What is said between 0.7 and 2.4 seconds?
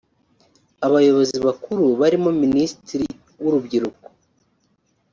Abayobozi bakuru barimo